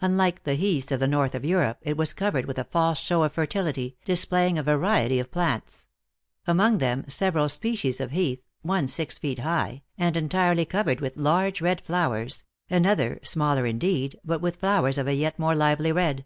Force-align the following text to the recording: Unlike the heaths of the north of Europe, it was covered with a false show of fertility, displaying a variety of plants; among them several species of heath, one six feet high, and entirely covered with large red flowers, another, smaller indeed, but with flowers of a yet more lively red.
Unlike 0.00 0.44
the 0.44 0.54
heaths 0.56 0.90
of 0.90 1.00
the 1.00 1.06
north 1.06 1.34
of 1.34 1.44
Europe, 1.44 1.76
it 1.82 1.98
was 1.98 2.14
covered 2.14 2.46
with 2.46 2.58
a 2.58 2.64
false 2.64 2.96
show 2.98 3.24
of 3.24 3.34
fertility, 3.34 3.98
displaying 4.06 4.56
a 4.56 4.62
variety 4.62 5.18
of 5.20 5.30
plants; 5.30 5.86
among 6.46 6.78
them 6.78 7.04
several 7.08 7.50
species 7.50 8.00
of 8.00 8.10
heath, 8.12 8.42
one 8.62 8.88
six 8.88 9.18
feet 9.18 9.40
high, 9.40 9.82
and 9.98 10.16
entirely 10.16 10.64
covered 10.64 11.02
with 11.02 11.18
large 11.18 11.60
red 11.60 11.82
flowers, 11.82 12.42
another, 12.70 13.20
smaller 13.22 13.66
indeed, 13.66 14.18
but 14.24 14.40
with 14.40 14.56
flowers 14.56 14.96
of 14.96 15.06
a 15.06 15.14
yet 15.14 15.38
more 15.38 15.54
lively 15.54 15.92
red. 15.92 16.24